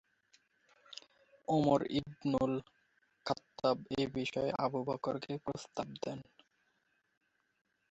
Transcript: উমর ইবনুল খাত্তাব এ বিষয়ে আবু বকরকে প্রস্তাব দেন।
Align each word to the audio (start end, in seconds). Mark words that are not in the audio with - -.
উমর 1.47 1.81
ইবনুল 1.99 2.53
খাত্তাব 3.25 3.77
এ 3.97 4.03
বিষয়ে 4.15 4.51
আবু 4.63 4.79
বকরকে 4.87 5.33
প্রস্তাব 5.45 5.87
দেন। 6.03 6.19